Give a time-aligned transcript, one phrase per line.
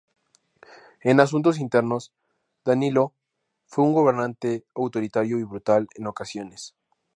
[1.03, 2.11] En asuntos internos,
[2.65, 3.13] Danilo
[3.67, 6.73] fue un gobernante autoritario y brutal en ocasiones.